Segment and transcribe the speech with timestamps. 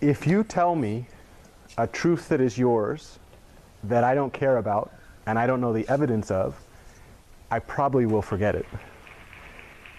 [0.00, 1.06] if you tell me
[1.78, 3.18] a truth that is yours
[3.84, 4.92] that I don't care about
[5.26, 6.54] and I don't know the evidence of,
[7.50, 8.66] I probably will forget it.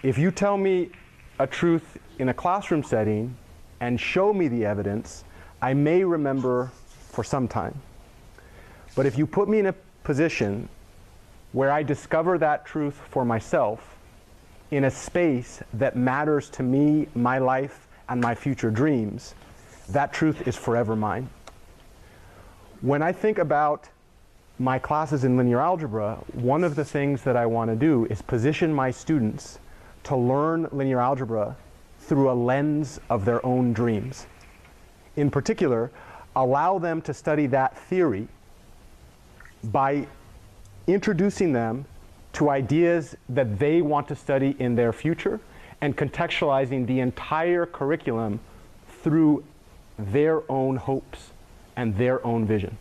[0.02, 0.90] If you tell me
[1.38, 3.36] a truth in a classroom setting
[3.80, 5.24] and show me the evidence,
[5.60, 6.70] I may remember
[7.10, 7.80] for some time.
[8.94, 9.74] But if you put me in a
[10.04, 10.68] position
[11.52, 13.96] where I discover that truth for myself
[14.70, 19.34] in a space that matters to me, my life, and my future dreams,
[19.90, 21.28] that truth is forever mine.
[22.80, 23.88] When I think about
[24.58, 28.22] my classes in linear algebra, one of the things that I want to do is
[28.22, 29.58] position my students
[30.04, 31.56] to learn linear algebra
[32.00, 34.26] through a lens of their own dreams.
[35.16, 35.90] In particular,
[36.36, 38.28] allow them to study that theory
[39.64, 40.06] by
[40.86, 41.84] introducing them
[42.32, 45.40] to ideas that they want to study in their future
[45.80, 48.40] and contextualizing the entire curriculum
[49.02, 49.44] through
[49.98, 51.30] their own hopes
[51.76, 52.76] and their own vision.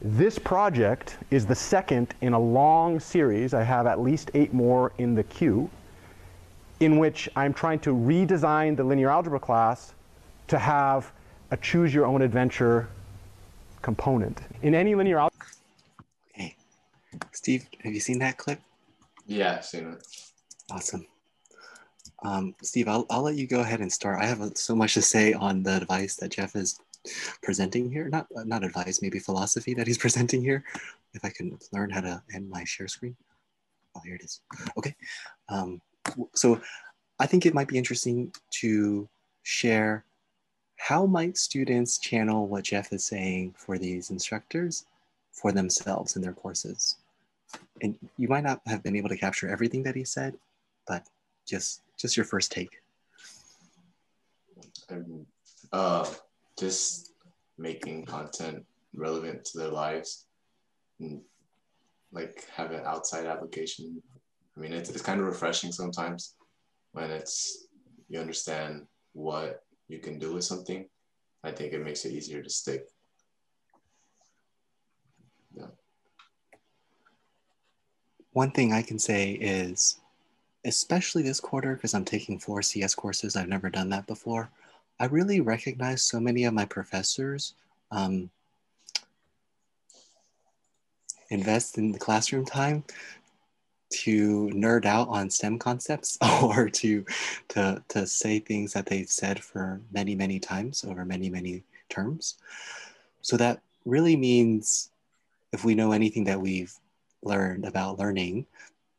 [0.00, 3.54] This project is the second in a long series.
[3.54, 5.70] I have at least eight more in the queue,
[6.80, 9.94] in which I'm trying to redesign the linear algebra class
[10.48, 11.12] to have
[11.50, 12.88] a choose your own adventure
[13.82, 14.40] component.
[14.62, 15.46] In any linear algebra.
[16.32, 16.56] Hey,
[17.32, 18.60] Steve, have you seen that clip?
[19.26, 20.06] Yeah, I've seen it.
[20.70, 21.06] Awesome.
[22.26, 24.20] Um, Steve, I'll, I'll let you go ahead and start.
[24.20, 26.80] I have so much to say on the advice that Jeff is
[27.40, 28.08] presenting here.
[28.08, 30.64] Not uh, not advice, maybe philosophy that he's presenting here.
[31.14, 33.16] If I can learn how to end my share screen.
[33.94, 34.40] Oh, here it is.
[34.76, 34.94] Okay.
[35.48, 35.80] Um,
[36.34, 36.60] so
[37.20, 39.08] I think it might be interesting to
[39.44, 40.04] share
[40.78, 44.84] how might students channel what Jeff is saying for these instructors
[45.30, 46.96] for themselves in their courses.
[47.82, 50.34] And you might not have been able to capture everything that he said,
[50.88, 51.06] but
[51.46, 52.76] just just your first take.
[55.72, 56.06] Uh,
[56.58, 57.12] just
[57.58, 60.26] making content relevant to their lives
[61.00, 61.20] and
[62.12, 64.02] like have an outside application.
[64.56, 66.34] I mean, it's, it's kind of refreshing sometimes
[66.92, 67.68] when it's
[68.08, 70.86] you understand what you can do with something.
[71.44, 72.86] I think it makes it easier to stick.
[75.54, 75.66] Yeah.
[78.32, 80.00] One thing I can say is,
[80.66, 84.50] especially this quarter, because I'm taking four CS courses, I've never done that before.
[84.98, 87.54] I really recognize so many of my professors
[87.90, 88.30] um,
[91.30, 92.84] invest in the classroom time
[93.88, 97.04] to nerd out on STEM concepts or to,
[97.48, 102.36] to, to say things that they've said for many, many times over many, many terms.
[103.22, 104.90] So that really means
[105.52, 106.74] if we know anything that we've
[107.22, 108.46] learned about learning,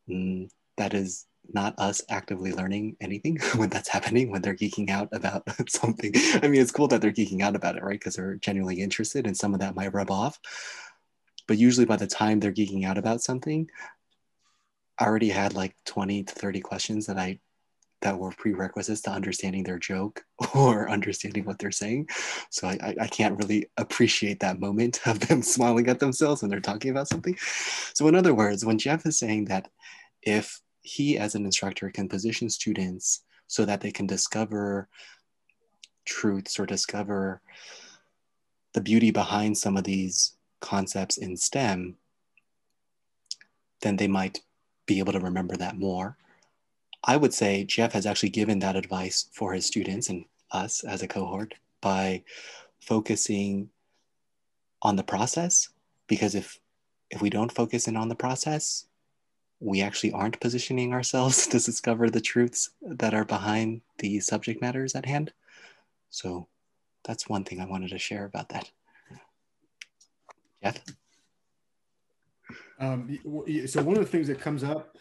[0.08, 5.08] mm, that is not us actively learning anything when that's happening when they're geeking out
[5.12, 6.12] about something.
[6.42, 7.98] I mean it's cool that they're geeking out about it right?
[7.98, 10.38] Because they're genuinely interested and some of that might rub off.
[11.46, 13.68] But usually by the time they're geeking out about something
[15.00, 17.38] i already had like 20 to 30 questions that i
[18.00, 22.08] that were prerequisites to understanding their joke or understanding what they're saying.
[22.50, 26.60] So I, I can't really appreciate that moment of them smiling at themselves when they're
[26.60, 27.36] talking about something.
[27.94, 29.68] So in other words when jeff is saying that
[30.22, 34.88] if he as an instructor can position students so that they can discover
[36.04, 37.40] truths or discover
[38.72, 41.96] the beauty behind some of these concepts in STEM,
[43.82, 44.40] then they might
[44.86, 46.16] be able to remember that more.
[47.04, 51.02] I would say Jeff has actually given that advice for his students and us as
[51.02, 52.24] a cohort by
[52.80, 53.68] focusing
[54.82, 55.68] on the process
[56.06, 56.58] because if
[57.10, 58.87] if we don't focus in on the process
[59.60, 64.94] we actually aren't positioning ourselves to discover the truths that are behind the subject matters
[64.94, 65.32] at hand.
[66.10, 66.48] So
[67.04, 68.70] that's one thing I wanted to share about that.
[70.62, 70.82] Jeff?
[72.80, 73.18] Um,
[73.66, 74.96] so one of the things that comes up,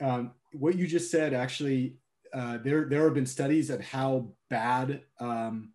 [0.00, 1.96] um, what you just said, actually,
[2.32, 5.70] uh, there there have been studies at how bad um,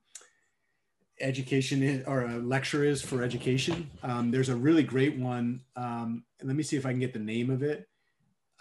[1.19, 3.90] education is, or a lecture is for education.
[4.03, 5.61] Um, there's a really great one.
[5.75, 7.87] Um, let me see if I can get the name of it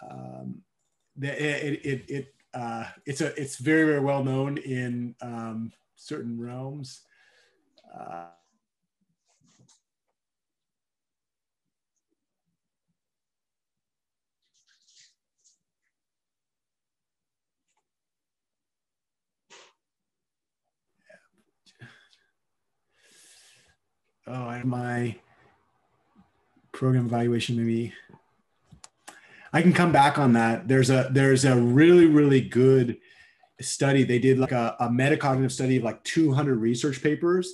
[0.09, 0.61] um,
[1.21, 7.01] it, it, it uh, it's a it's very very well known in um, certain realms.
[7.93, 8.25] Uh,
[24.27, 25.15] oh, I my
[26.71, 27.93] program evaluation maybe
[29.53, 30.67] I can come back on that.
[30.67, 32.97] There's a there's a really really good
[33.59, 34.03] study.
[34.03, 37.53] They did like a, a metacognitive study of like 200 research papers.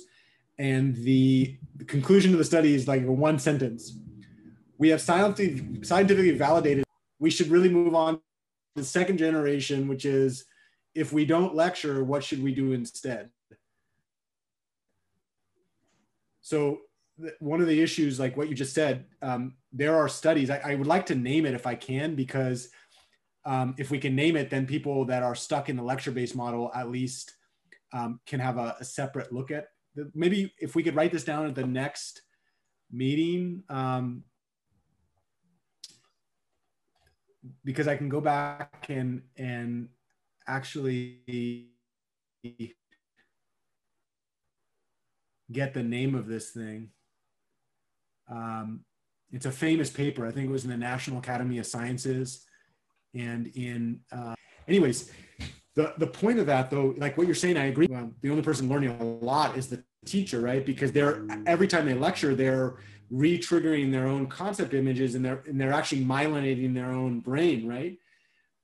[0.58, 3.96] And the, the conclusion of the study is like one sentence.
[4.76, 6.84] We have scientifically, validated
[7.20, 8.20] we should really move on to
[8.76, 10.44] the second generation, which is
[10.94, 13.30] if we don't lecture, what should we do instead?
[16.40, 16.78] So
[17.40, 20.50] one of the issues, like what you just said, um, there are studies.
[20.50, 22.68] I, I, would like to name it if I can, because
[23.44, 26.70] um, if we can name it, then people that are stuck in the lecture-based model
[26.74, 27.34] at least
[27.92, 29.68] um, can have a, a, separate look at.
[29.94, 32.22] The, maybe if we could write this down at the next
[32.90, 34.22] meeting, um,
[37.64, 39.88] because I can go back and and
[40.46, 41.70] actually
[45.50, 46.90] get the name of this thing.
[48.30, 48.80] Um,
[49.32, 50.26] it's a famous paper.
[50.26, 52.44] I think it was in the National Academy of Sciences.
[53.14, 54.34] And in, uh,
[54.66, 55.10] anyways,
[55.74, 57.86] the, the point of that though, like what you're saying, I agree.
[57.90, 60.64] Well, the only person learning a lot is the teacher, right?
[60.64, 62.76] Because they're, every time they lecture, they're
[63.10, 67.98] re-triggering their own concept images and they're, and they're actually myelinating their own brain, right?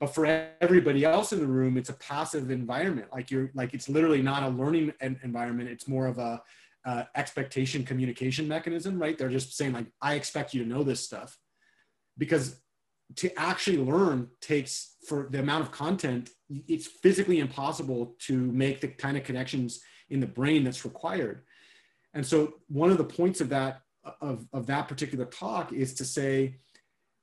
[0.00, 0.26] But for
[0.60, 3.08] everybody else in the room, it's a passive environment.
[3.12, 5.70] Like you're, like it's literally not a learning environment.
[5.70, 6.42] It's more of a,
[6.84, 9.16] uh, expectation communication mechanism, right?
[9.16, 11.38] They're just saying like, I expect you to know this stuff
[12.18, 12.60] because
[13.16, 16.30] to actually learn takes for the amount of content,
[16.68, 21.42] it's physically impossible to make the kind of connections in the brain that's required.
[22.14, 23.80] And so one of the points of that
[24.20, 26.56] of, of that particular talk is to say,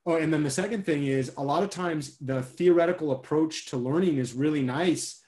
[0.07, 3.77] oh, and then the second thing is a lot of times the theoretical approach to
[3.77, 5.21] learning is really nice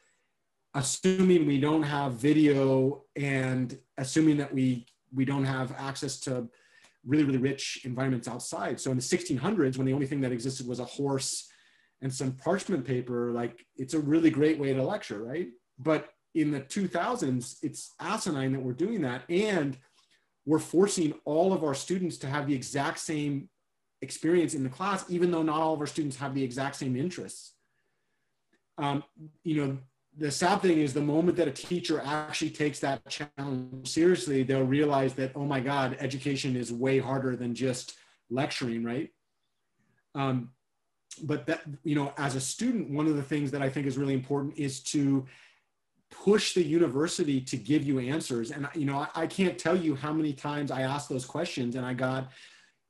[0.75, 6.48] assuming we don't have video and assuming that we we don't have access to
[7.06, 8.80] really really rich environments outside.
[8.80, 11.50] So in the 1600s when the only thing that existed was a horse
[12.01, 15.48] and some parchment paper like it's a really great way to lecture right?
[15.80, 19.78] But in the 2000s it's asinine that we're doing that and
[20.45, 23.50] we're forcing all of our students to have the exact same
[24.01, 26.95] experience in the class even though not all of our students have the exact same
[26.95, 27.54] interests.
[28.78, 29.04] Um,
[29.44, 29.78] you know
[30.18, 34.63] the sad thing is the moment that a teacher actually takes that challenge seriously, they'll
[34.63, 37.95] realize that, oh my God, education is way harder than just
[38.30, 39.10] lecturing, right?
[40.13, 40.51] Um,
[41.24, 43.98] but that, you know, as a student, one of the things that I think is
[43.98, 45.25] really important is to
[46.12, 48.51] push the university to give you answers.
[48.51, 51.75] And, you know, I, I can't tell you how many times I asked those questions
[51.75, 52.30] and I got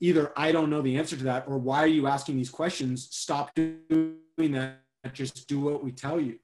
[0.02, 3.08] either, I don't know the answer to that, or why are you asking these questions?
[3.12, 4.80] Stop doing that.
[5.14, 6.40] Just do what we tell you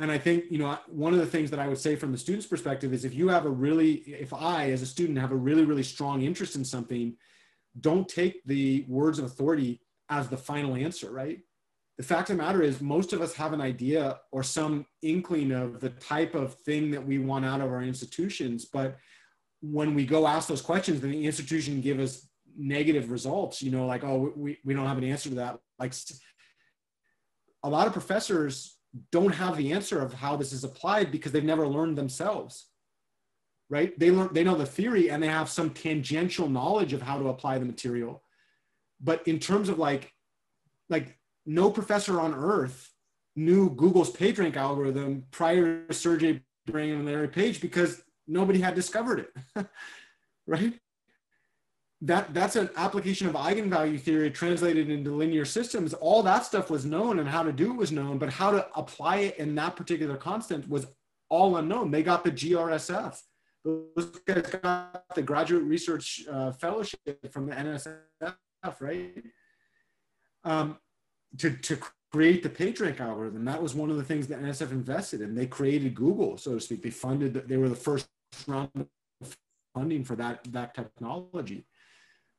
[0.00, 2.18] and I think, you know, one of the things that I would say from the
[2.18, 5.36] student's perspective is if you have a really, if I as a student have a
[5.36, 7.16] really, really strong interest in something,
[7.80, 11.40] don't take the words of authority as the final answer, right?
[11.96, 15.50] The fact of the matter is, most of us have an idea or some inkling
[15.50, 18.66] of the type of thing that we want out of our institutions.
[18.66, 18.96] But
[19.60, 22.24] when we go ask those questions, then the institution give us
[22.56, 25.58] negative results, you know, like, oh, we, we don't have an answer to that.
[25.80, 25.92] Like
[27.64, 28.77] a lot of professors
[29.10, 32.66] don't have the answer of how this is applied because they've never learned themselves
[33.70, 33.98] right?
[33.98, 37.28] They learn they know the theory and they have some tangential knowledge of how to
[37.28, 38.22] apply the material.
[39.00, 40.12] But in terms of like
[40.88, 42.92] like no professor on earth
[43.36, 49.20] knew google's pagerank algorithm prior to sergey brin and larry page because nobody had discovered
[49.56, 49.66] it
[50.46, 50.74] right
[52.00, 55.94] that that's an application of eigenvalue theory translated into linear systems.
[55.94, 58.66] All that stuff was known and how to do it was known but how to
[58.76, 60.86] apply it in that particular constant was
[61.28, 61.90] all unknown.
[61.90, 63.20] They got the grsf
[63.64, 67.00] those guys got the graduate research uh, fellowship
[67.32, 67.96] from the nsf
[68.80, 69.22] right?
[70.44, 70.78] Um,
[71.38, 71.78] to, to
[72.12, 75.34] create the pagerank algorithm that was one of the things that nsf invested in.
[75.34, 76.82] They created google so to speak.
[76.82, 78.08] They funded they were the first
[78.46, 79.36] round of
[79.74, 81.66] funding for that that technology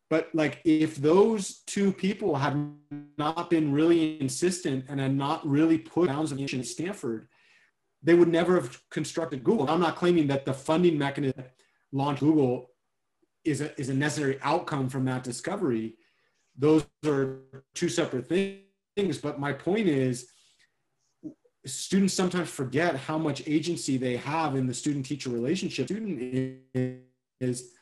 [0.09, 2.73] but like if those two people had
[3.17, 7.27] not been really insistent and had not really put bounds of at Stanford,
[8.01, 9.69] they would never have constructed Google.
[9.69, 11.43] I'm not claiming that the funding mechanism
[11.91, 12.71] launched Google
[13.45, 15.95] is a, is a necessary outcome from that discovery.
[16.57, 17.39] Those are
[17.75, 19.17] two separate things.
[19.17, 20.27] But my point is,
[21.65, 25.87] students sometimes forget how much agency they have in the student teacher relationship.
[25.87, 26.61] Student
[27.39, 27.73] is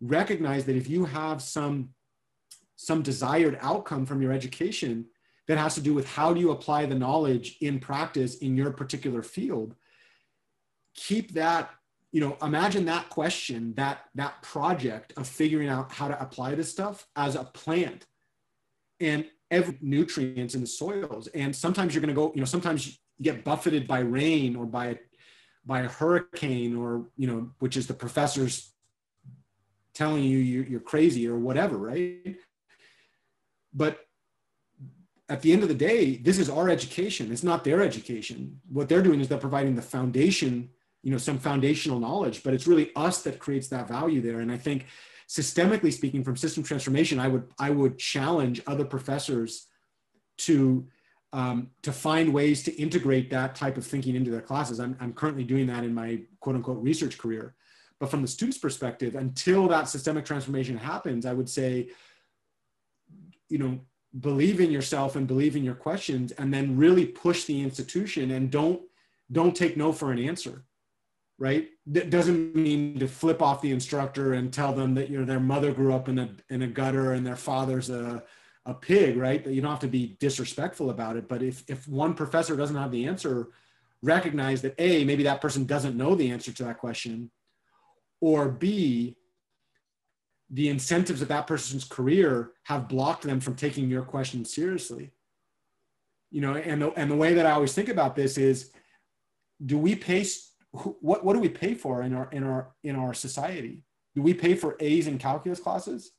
[0.00, 1.90] recognize that if you have some
[2.76, 5.06] some desired outcome from your education
[5.48, 8.70] that has to do with how do you apply the knowledge in practice in your
[8.70, 9.74] particular field
[10.94, 11.70] keep that
[12.12, 16.70] you know imagine that question that that project of figuring out how to apply this
[16.70, 18.06] stuff as a plant
[19.00, 21.28] and every nutrients in the soils.
[21.28, 24.98] And sometimes you're going to go you know sometimes get buffeted by rain or by
[25.64, 28.72] by a hurricane or you know which is the professors
[29.96, 32.36] telling you you're crazy or whatever right
[33.72, 34.00] but
[35.30, 38.88] at the end of the day this is our education it's not their education what
[38.88, 40.68] they're doing is they're providing the foundation
[41.02, 44.52] you know some foundational knowledge but it's really us that creates that value there and
[44.52, 44.84] i think
[45.26, 49.66] systemically speaking from system transformation i would i would challenge other professors
[50.36, 50.86] to
[51.32, 54.80] um, to find ways to integrate that type of thinking into their classes.
[54.80, 57.54] I'm, I'm currently doing that in my quote unquote research career.
[57.98, 61.88] But from the student's perspective, until that systemic transformation happens, I would say,
[63.48, 63.80] you know,
[64.20, 68.50] believe in yourself and believe in your questions and then really push the institution and
[68.50, 68.80] don't
[69.30, 70.64] don't take no for an answer
[71.38, 75.24] right that doesn't mean to flip off the instructor and tell them that you know
[75.26, 78.22] their mother grew up in a in a gutter and their father's a
[78.66, 79.46] a pig, right?
[79.46, 81.28] You don't have to be disrespectful about it.
[81.28, 83.48] But if, if one professor doesn't have the answer,
[84.02, 87.30] recognize that A, maybe that person doesn't know the answer to that question,
[88.20, 89.16] or B,
[90.50, 95.10] the incentives of that person's career have blocked them from taking your question seriously.
[96.30, 98.70] You know, and the, and the way that I always think about this is,
[99.64, 100.24] do we pay,
[100.72, 103.82] what, what do we pay for in our, in our, in our society?
[104.14, 106.12] Do we pay for A's in calculus classes?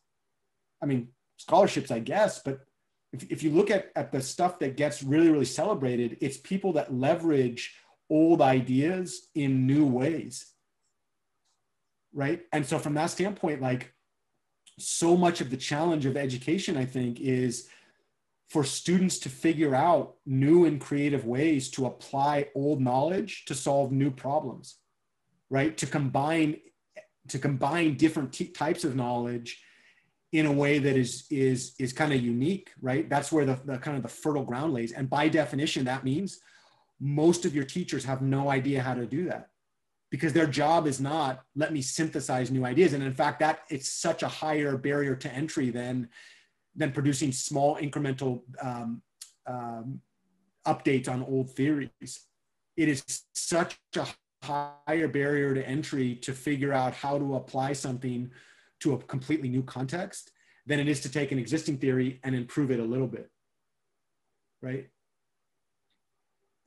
[0.82, 2.42] I mean, scholarships, I guess.
[2.44, 2.62] But
[3.14, 6.74] if, if you look at, at the stuff that gets really, really celebrated, it's people
[6.74, 7.76] that leverage
[8.10, 10.54] old ideas in new ways.
[12.14, 12.42] Right.
[12.52, 13.94] And so, from that standpoint, like
[14.80, 17.68] so much of the challenge of education, I think, is
[18.50, 23.92] for students to figure out new and creative ways to apply old knowledge to solve
[23.92, 24.78] new problems
[25.50, 25.78] right?
[25.78, 26.58] To combine
[27.30, 29.62] to combine different t- types of knowledge
[30.32, 33.10] in a way that is is is kind of unique right?
[33.10, 34.92] That's where the, the kind of the fertile ground lays.
[34.92, 36.40] And by definition that means
[37.00, 39.50] most of your teachers have no idea how to do that
[40.10, 42.94] because their job is not let me synthesize new ideas.
[42.94, 46.10] And in fact that it's such a higher barrier to entry than
[46.76, 49.02] than producing small incremental um,
[49.48, 50.00] um,
[50.66, 52.22] updates on old theories.
[52.76, 54.08] It is such a
[54.44, 58.30] higher barrier to entry to figure out how to apply something
[58.82, 60.32] to a completely new context
[60.68, 63.32] than it is to take an existing theory and improve it a little bit.
[64.62, 64.90] Right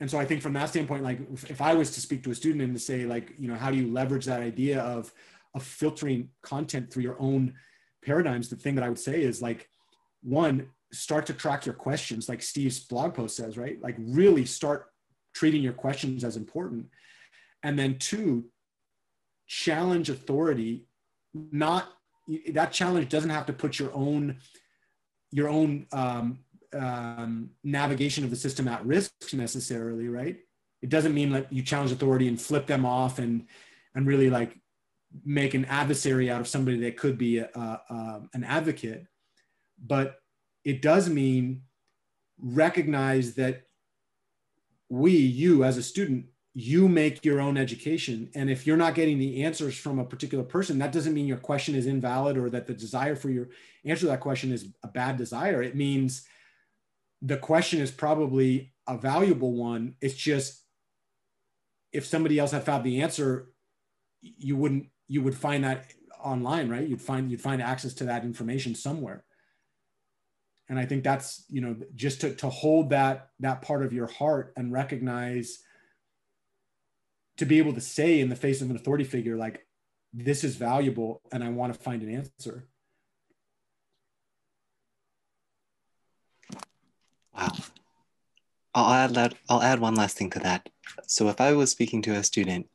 [0.00, 2.34] and so i think from that standpoint like if, i was to speak to a
[2.34, 5.12] student and to say like you know how do you leverage that idea of
[5.54, 7.54] of filtering content through your own
[8.04, 9.68] paradigms the thing that i would say is like
[10.22, 13.80] one start to track your questions like steve's blog post says right?
[13.80, 14.86] Like really start
[15.34, 16.86] treating your questions as important.
[17.62, 18.46] And then two
[19.46, 20.86] challenge authority
[21.52, 21.88] not
[22.52, 24.36] that challenge doesn't have to put your own
[25.32, 26.40] your own um,
[26.74, 30.38] um, navigation of the system at risk necessarily, right?
[30.82, 33.46] It doesn't mean that you challenge authority and flip them off and
[33.94, 34.56] and really like
[35.24, 39.06] make an adversary out of somebody that could be a, a, an advocate,
[39.84, 40.20] but
[40.64, 41.62] it does mean
[42.38, 43.62] recognize that
[44.88, 48.30] we, you as a student, you make your own education.
[48.34, 51.36] And if you're not getting the answers from a particular person, that doesn't mean your
[51.36, 53.48] question is invalid or that the desire for your
[53.84, 55.62] answer to that question is a bad desire.
[55.62, 56.26] It means
[57.22, 59.94] the question is probably a valuable one.
[60.00, 60.62] It's just
[61.92, 63.50] if somebody else had found the answer,
[64.20, 66.86] you wouldn't, you would find that online, right?
[66.86, 69.24] You'd find, you'd find access to that information somewhere.
[70.68, 74.06] And I think that's, you know, just to, to hold that, that part of your
[74.06, 75.58] heart and recognize
[77.40, 79.66] to be able to say in the face of an authority figure like
[80.12, 82.68] this is valuable and i want to find an answer
[88.74, 90.68] i'll add that i'll add one last thing to that.
[91.06, 92.66] So if i was speaking to a student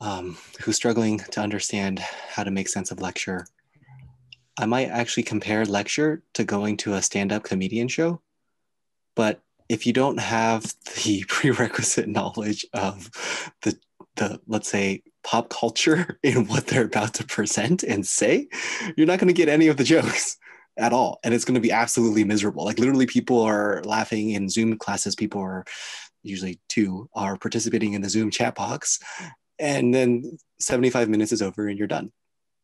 [0.00, 3.46] um, who's struggling to understand how to make sense of lecture
[4.58, 8.20] i might actually compare lecture to going to a stand-up comedian show.
[9.14, 13.10] But if you don't have the prerequisite knowledge of
[13.62, 13.78] the
[14.16, 18.48] the let's say pop culture in what they're about to present and say,
[18.96, 20.36] you're not going to get any of the jokes
[20.76, 22.64] at all and it's going to be absolutely miserable.
[22.64, 25.64] Like literally people are laughing in Zoom classes, people are
[26.22, 28.98] usually two are participating in the Zoom chat box
[29.58, 32.12] and then 75 minutes is over and you're done.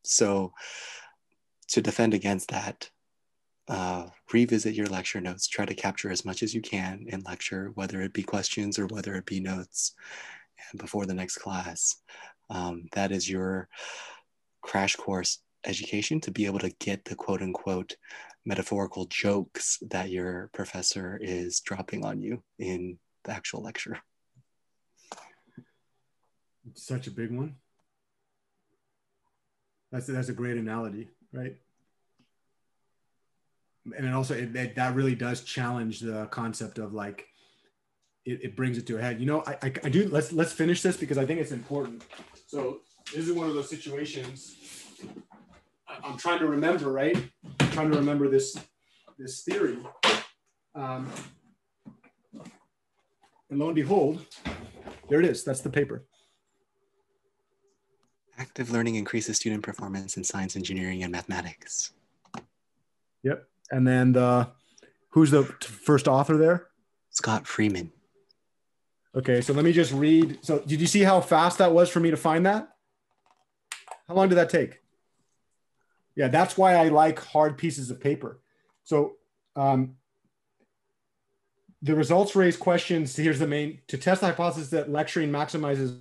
[0.03, 0.53] So
[1.69, 2.89] to defend against that,
[3.67, 5.47] uh, revisit your lecture notes.
[5.47, 8.87] Try to capture as much as you can in lecture, whether it be questions or
[8.87, 9.93] whether it be notes
[10.71, 11.97] and before the next class.
[12.49, 13.69] Um, that is your
[14.61, 17.95] crash course education to be able to get the quote unquote
[18.45, 23.97] metaphorical jokes that your professor is dropping on you in the actual lecture.
[26.75, 27.55] such a big one.
[29.91, 31.55] That's that's a great analogy, right?
[33.97, 37.27] And it also it, it, that really does challenge the concept of like
[38.25, 39.19] it, it brings it to a head.
[39.19, 42.03] You know, I, I, I do let's let's finish this because I think it's important.
[42.47, 42.81] So
[43.13, 44.55] this is one of those situations.
[46.03, 47.17] I'm trying to remember, right?
[47.59, 48.57] I'm trying to remember this
[49.17, 49.77] this theory.
[50.75, 51.09] Um,
[53.49, 54.25] and lo and behold,
[55.09, 55.43] there it is.
[55.43, 56.05] That's the paper.
[58.37, 61.91] Active learning increases student performance in science, engineering, and mathematics.
[63.23, 63.45] Yep.
[63.71, 64.49] And then the
[65.09, 66.67] who's the first author there?
[67.09, 67.91] Scott Freeman.
[69.15, 70.39] Okay, so let me just read.
[70.41, 72.69] So did you see how fast that was for me to find that?
[74.07, 74.79] How long did that take?
[76.19, 78.41] Yeah, that's why I like hard pieces of paper.
[78.83, 79.13] So
[79.55, 79.95] um,
[81.81, 83.15] the results raise questions.
[83.15, 85.97] Here's the main to test the hypothesis that lecturing maximizes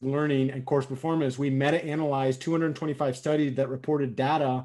[0.00, 1.38] learning and course performance.
[1.38, 4.64] We meta analyzed 225 studies that reported data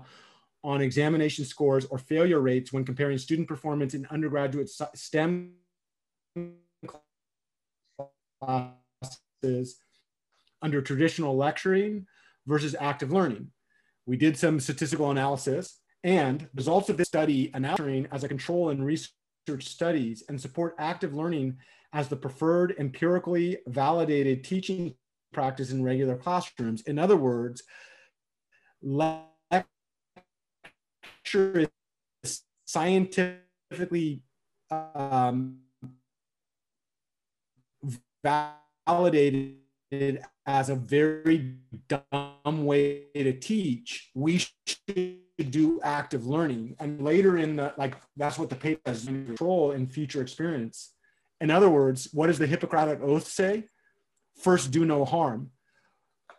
[0.64, 5.52] on examination scores or failure rates when comparing student performance in undergraduate STEM
[8.42, 9.82] classes
[10.62, 12.08] under traditional lecturing
[12.48, 13.50] versus active learning.
[14.06, 18.84] We did some statistical analysis and results of this study announcing as a control in
[18.84, 19.14] research
[19.62, 21.58] studies and support active learning
[21.94, 24.96] as the preferred empirically validated teaching
[25.32, 26.82] practice in regular classrooms.
[26.82, 27.64] In other words,
[28.82, 29.64] lecture
[32.24, 34.24] is scientifically
[34.72, 35.60] um,
[38.86, 39.58] validated
[40.46, 41.56] as a very
[41.88, 44.12] dumb way to teach.
[44.14, 46.76] We should do active learning.
[46.80, 50.94] And later in the, like, that's what the paper has control in future experience.
[51.40, 53.66] In other words, what does the Hippocratic Oath say?
[54.42, 55.52] First, do no harm.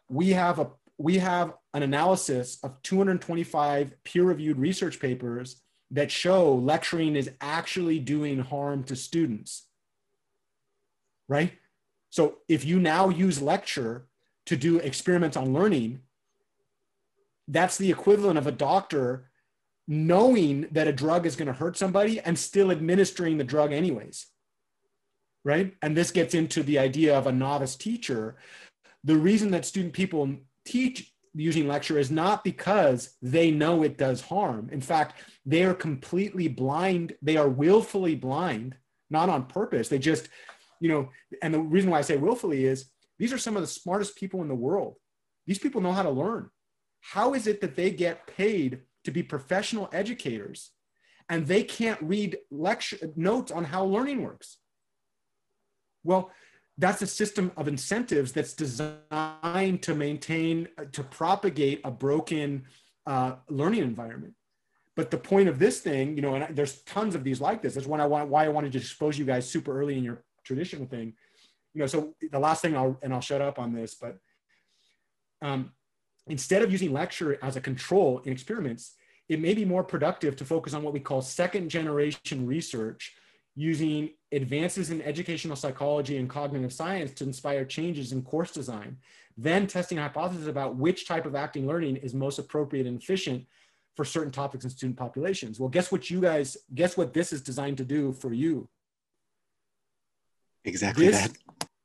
[0.09, 7.17] We have a we have an analysis of 225 peer-reviewed research papers that show lecturing
[7.17, 9.67] is actually doing harm to students.
[11.29, 11.53] Right?
[12.15, 14.07] So if you now use lecture
[14.47, 15.99] to do experiments on learning,
[17.49, 19.31] that's the equivalent of a doctor
[19.89, 24.27] knowing that a drug is going to hurt somebody and still administering the drug anyways.
[25.45, 25.75] Right?
[25.83, 28.37] And this gets into the idea of a novice teacher.
[29.03, 34.21] The reason that student people teach using lecture is not because they know it does
[34.21, 34.69] harm.
[34.71, 37.17] In fact, they are completely blind.
[37.23, 38.77] They are willfully blind,
[39.11, 39.89] not on purpose.
[39.89, 40.29] They just,
[40.85, 41.09] you know,
[41.41, 44.43] and the reason why I say willfully is these are some of the smartest people
[44.43, 44.97] in the world.
[45.47, 46.51] These people know how to learn.
[47.01, 50.73] How is it that they get paid to be professional educators
[51.31, 54.59] and they can't read lecture notes on how learning works?
[56.03, 56.31] Well,
[56.77, 62.65] that's a system of incentives that's designed to maintain, to propagate a broken
[63.07, 64.35] uh, learning environment.
[64.97, 67.73] But the point of this thing, you know, and there's tons of these like this.
[67.73, 70.23] That's why I want why I wanted to expose you guys super early in your
[70.45, 71.15] traditional thing.
[71.75, 74.19] You know, so the last thing I'll and I'll shut up on this, but
[75.43, 75.73] um,
[76.29, 78.95] instead of using lecture as a control in experiments,
[79.29, 83.15] it may be more productive to focus on what we call second generation research
[83.57, 88.97] using advances in educational psychology and cognitive science to inspire changes in course design,
[89.37, 93.45] then testing hypotheses about which type of active learning is most appropriate and efficient
[93.97, 95.61] for certain topics and student populations.
[95.61, 98.69] Well, guess what you guys, guess what this is designed to do for you?
[100.65, 101.37] Exactly This, that.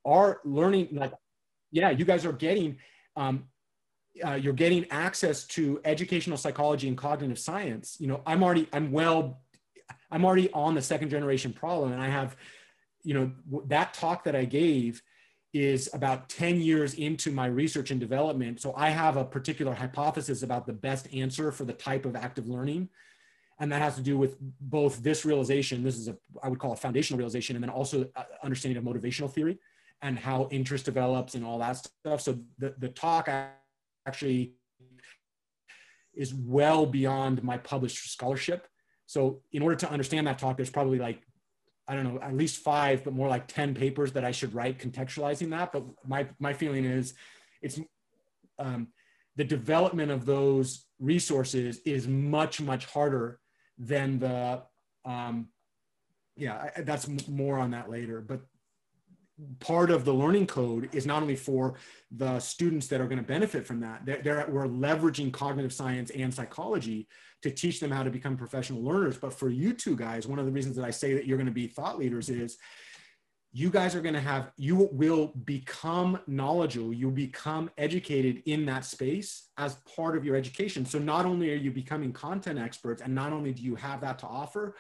[0.06, 1.14] our learning, like,
[1.72, 2.78] yeah, you guys are getting,
[3.16, 3.46] um,
[4.26, 7.98] uh, you're getting access to educational psychology and cognitive science.
[8.00, 9.42] You know, I'm already, I'm well
[10.12, 11.92] I'm already on the second generation problem.
[11.92, 12.36] And I have,
[13.04, 13.32] you know,
[13.68, 15.02] that talk that I gave
[15.54, 18.62] is about 10 years into my research and development.
[18.62, 22.48] So I have a particular hypothesis about the best answer for the type of active
[22.48, 22.90] learning.
[23.60, 26.74] And that has to do with both this realization, this is a, I would call
[26.74, 28.08] it foundational realization, and then also
[28.44, 29.60] understanding of motivational theory
[30.02, 32.22] and how interest develops and all that stuff.
[32.22, 33.28] So the, the talk
[34.08, 34.54] actually
[36.14, 38.68] is well beyond my published scholarship
[39.10, 41.24] so in order to understand that talk, there's probably like,
[41.88, 44.78] I don't know, at least five, but more like 10 papers that I should write
[44.78, 45.72] contextualizing that.
[45.72, 47.16] But my, my feeling is
[47.64, 47.80] it's
[48.60, 48.90] um,
[49.36, 53.40] the development of those resources is much, much harder
[53.80, 54.62] than the,
[55.06, 55.48] um,
[56.36, 58.22] yeah, I, that's more on that later.
[58.22, 58.42] But
[59.60, 61.76] part of the learning code is not only for
[62.12, 66.12] the students that are going to benefit from that they're, they're, we're leveraging cognitive science
[66.12, 67.08] and psychology
[67.42, 70.46] to teach them how to become professional learners but for you two guys one of
[70.46, 72.58] the reasons that i say that you're going to be thought leaders is
[73.52, 78.86] you guys are going to have you will become knowledgeable you'll become educated in that
[78.86, 80.86] space as part of your education.
[80.86, 84.20] So not only are you becoming content experts and not only do you have that
[84.20, 84.76] to offer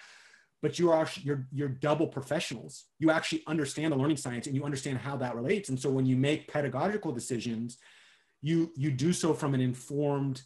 [0.61, 2.85] but you are you're you're double professionals.
[2.99, 5.69] You actually understand the learning science and you understand how that relates.
[5.69, 7.77] And so when you make pedagogical decisions
[8.41, 10.37] you you do so from an informed